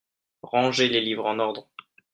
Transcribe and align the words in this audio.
Rangez 0.41 0.87
les 0.89 0.99
livres 0.99 1.27
en 1.27 1.37
ordre. 1.37 1.69